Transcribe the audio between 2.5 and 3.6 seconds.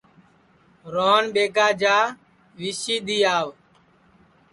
وی سی دؔی آو